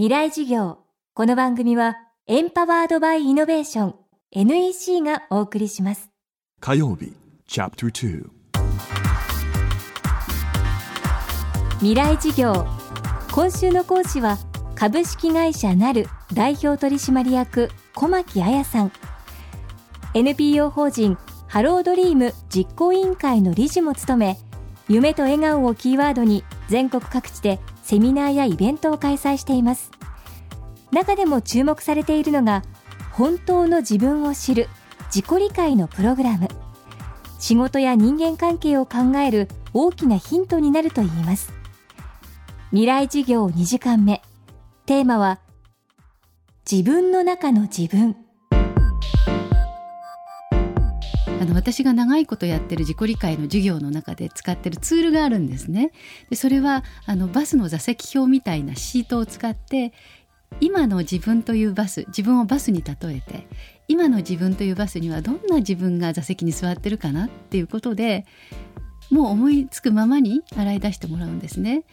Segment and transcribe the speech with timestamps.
[0.00, 0.78] 未来事業。
[1.12, 3.94] この番組はエンパワードバイイノベーション
[4.32, 6.08] NEC がお送りします。
[6.58, 7.12] 火曜日
[7.46, 8.30] チャプター2
[11.80, 12.66] 未来事業。
[13.30, 14.38] 今週の講師は
[14.74, 18.92] 株式会社なる代表取締役小牧彩さん。
[20.14, 24.38] NPO 法人ハロードリーム実行委員会の理事も務め
[24.88, 27.58] 夢と笑顔をキーワードに全国各地で
[27.90, 29.90] セミナーやイベントを開催しています。
[30.92, 32.62] 中でも注目されているのが
[33.10, 34.68] 本当の自分を知る
[35.12, 36.46] 自己理解のプログラム。
[37.40, 41.52] 仕事や人間関係を考える大きなヒントになるといいます。
[42.70, 44.22] 未来事業2時間目。
[44.86, 45.40] テーマは
[46.70, 48.14] 自分の中の自分。
[51.40, 55.90] あの私が長いことやってる自己理解の授業の中で使ってるツールがあるんですね。
[56.28, 59.94] でそれはあのバスの座席表みたいなシートを使って
[60.60, 63.46] 今の自分というバス自分をバスに例えて
[63.88, 68.26] 今の自分というバスにはどんな自分が座席に座ってるかなっていうことで
[69.10, 71.84] もう思いつくままに洗い出してもらうんですね。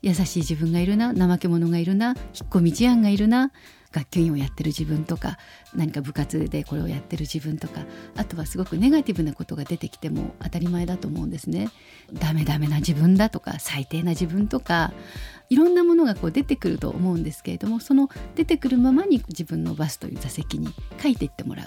[0.00, 2.16] 優しい自分がいるな怠け者がいるな引っ
[2.50, 3.52] 込み思案がいるな
[3.94, 5.38] 学級委員をやってる自分とか
[5.72, 7.82] 何か部活でこれをやってる自分とか
[8.16, 11.70] あとはすごくネガティブなことが出てきても当たり前だと思うんですね。
[12.12, 14.92] ダメダメな自分だとか最低な自分とか
[15.48, 20.68] いろんなものがこう出てくると思うんですけれどもその出てくるままに自分のバスという座席に
[21.00, 21.66] 書いていってもらう。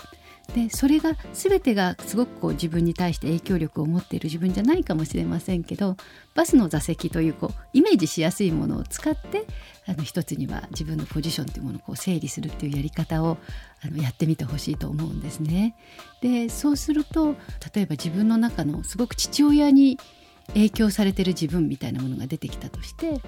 [0.53, 5.97] でそれが全てがすごくこう自分に対して影響力を持っている自分じゃないかもしれませんけど
[6.35, 9.45] バスの座席というこうイメージしやすいものを使って
[9.87, 13.37] あの一つには自分のポジションというものをこう整理するっていうやり方を
[13.81, 15.75] あのやってみてほしいと思うんですね。
[16.21, 17.35] でそうすると
[17.73, 19.99] 例えば自分の中のすごく父親に
[20.49, 23.21] 影響されてる自分みたいなものが出てきたとして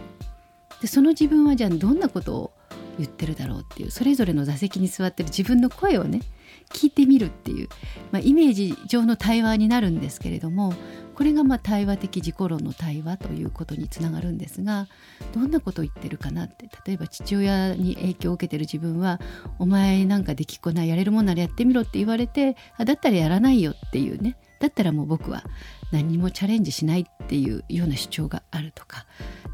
[0.81, 2.53] でその自分はじゃあどんなことを
[2.99, 6.21] 言ってるだろうっていうそれぞれの座席に座ってる自分の声をね
[6.69, 7.69] 聞いてみるっていう、
[8.11, 10.73] まあ、イメージ上の対話になるんですけれども
[11.15, 14.87] これがまあ対話的自己論の対話ということにつながるんですが
[15.33, 19.19] どんなことを言ってるかなって例えば父親に影響を受けてる自分は
[19.59, 25.43] 「お前なんかできっこないやれるもんならやってみろ」って言われてあだったらやらないよっていうねだったらもう僕は
[25.91, 29.05] 何もチャレンジしないっていうような主張があるとか。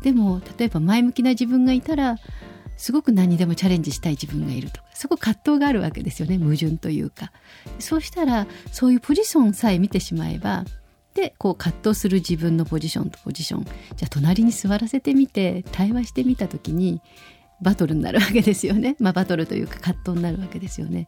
[0.02, 2.18] でも例えば前向きな自分がいたら
[2.78, 7.32] すごく何でもチャレンジしたい自分がいるとかそこ葛藤があるわけですよね矛盾というか。
[7.80, 10.66] そうしたらそういうポジションさえ見てしまえば
[11.14, 13.64] でこう葛藤する自分のポジションとポジション。
[13.64, 17.02] じゃあ隣に座らせてみて対話してみた時に
[17.62, 18.98] バトルになるわけですよね。
[19.00, 21.08] まあバトルというか葛藤になるわけですよね。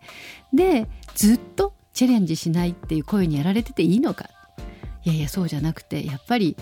[0.53, 4.29] でずっとチャレンジしないっていう声にやられてていいのか。
[5.03, 6.57] いやいやそうじゃなくてやっぱり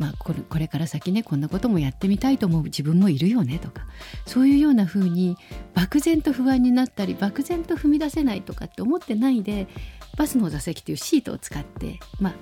[0.00, 3.82] まあ、これこれから先ねこんなこともやってみたいと思う自分もいるよねとか
[4.24, 5.36] そういうようなふうに
[5.74, 9.68] 漠然と不安になったり漠然と踏み出せないとかって思ってないで
[10.16, 12.34] バスの座席というシートを使って、まあ、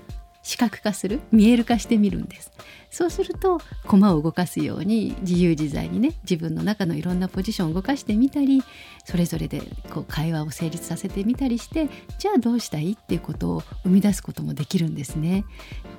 [0.48, 2.50] 視覚化する見える化してみるんです。
[2.90, 8.62] そうすると駒を動かすように自由自在にね自分の中のいろんなポジションを動かしてみたり
[9.04, 9.60] それぞれで
[9.90, 11.88] こう会話を成立させてみたりして
[12.18, 15.44] じゃあどうしたいっていうことを生み出すこともできるんですね。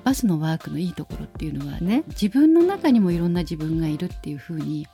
[0.03, 4.87] バスのワークのいいところっていうのはね自分の中にもいろんな自分がいるっていうふうに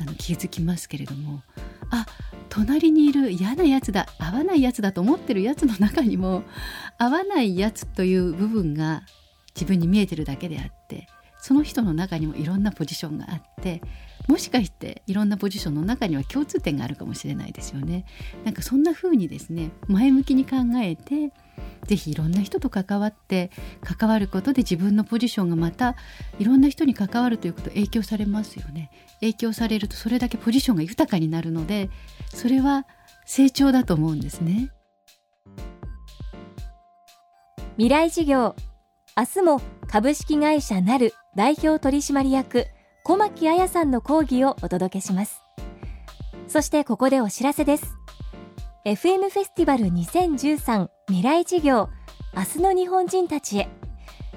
[0.00, 1.42] あの気づきますけれども
[1.90, 2.06] あ
[2.56, 6.42] 隣にいる嫌なやつだ合わないやつだと思ってるやつの中にも
[6.96, 9.02] 合わないやつという部分が
[9.54, 11.06] 自分に見えてるだけであって
[11.38, 13.82] その人の中にもいろんなポジションがあって
[14.26, 18.06] もしかしていろんなポジションの中には共通点があるかもしれないですよね。
[18.44, 21.32] なんかそんな風にですね前向きに考えて
[21.86, 23.50] 是非いろんな人と関わって
[23.82, 25.96] 関わることで自分のポジションがまた
[26.38, 28.90] いろんな人に関わるということ影響されますよね。
[29.20, 31.90] 影響されるとそれだけポジションが豊かになるので
[32.32, 32.86] それは
[33.24, 34.70] 成長だと思うんですね。
[37.76, 38.56] 未来事業
[39.18, 42.66] 明日も株式会社なる代表取締役
[43.04, 45.42] 小牧彩さんの講義をお届けします
[46.48, 47.94] そしてここでお知らせです
[48.86, 51.88] FM フェスティバル2013未来事業
[52.36, 53.68] 明日の日本人たちへ。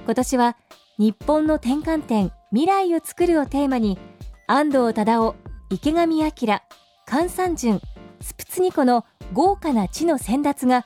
[0.06, 0.58] 今年は
[0.98, 4.00] 日本の転換点未来を作るをテーマに
[4.48, 5.34] 安藤忠雄
[5.70, 6.64] 池上彰
[7.08, 7.80] 菅三淳
[8.22, 10.84] スプツニコの豪華な地の先達が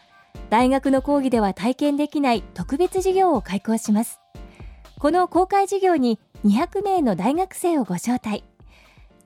[0.50, 4.20] 大学の講義では体験できない特別授業を開講します。
[5.00, 8.44] この公開授業に200名の大学生をご招待。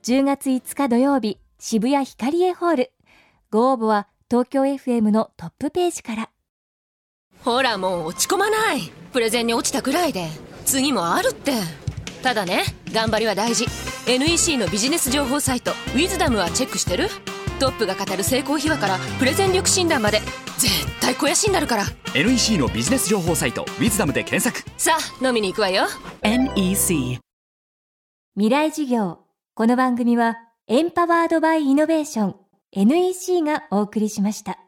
[0.03, 2.91] 10月5日土曜日渋谷ヒカリエホール。
[3.49, 6.29] ご応募は東京 FM のトップページから。
[7.45, 8.91] ほらもう落ち込まない。
[9.13, 10.27] プレゼンに落ちたくらいで。
[10.65, 11.53] 次もあるって。
[12.21, 13.67] ただね頑張りは大事。
[14.05, 17.07] NEC のビジネス情報サイト「ウィズダムはチェックしてる？
[17.61, 20.19] トップが語る成功秘話からプレゼン力診断まで。
[20.57, 21.83] 絶対肥やしになるから。
[22.13, 24.69] NEC のビジネス情報サイト「ウィズダムで検索。
[24.77, 25.85] さあ飲みに行くわよ。
[26.23, 27.19] NEC
[28.35, 29.19] 未来授業。
[29.55, 30.35] この番組は
[30.67, 32.35] エンパワードバイイノベーション
[32.79, 34.66] NEC がお送りしました。